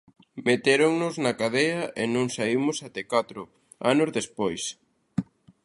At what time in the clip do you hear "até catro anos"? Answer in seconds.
2.87-4.09